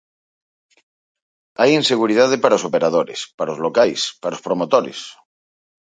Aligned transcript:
Hai 1.59 1.69
inseguridade 1.81 2.35
para 2.43 2.57
os 2.59 2.67
operadores, 2.69 3.19
para 3.37 3.53
os 3.55 3.61
locais, 3.65 4.01
para 4.21 4.35
os 4.37 4.43
promotores. 4.47 4.99